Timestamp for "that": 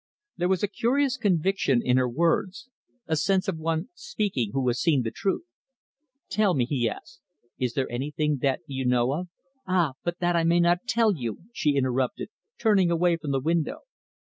8.41-8.61, 10.17-10.35